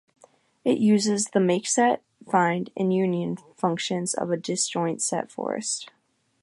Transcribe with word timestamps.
It 0.65 0.79
uses 0.79 1.25
the 1.25 1.37
"MakeSet", 1.39 1.99
"Find", 2.27 2.71
and 2.75 2.91
"Union" 2.91 3.37
functions 3.55 4.15
of 4.15 4.31
a 4.31 4.35
disjoint-set 4.35 5.29
forest. 5.29 5.91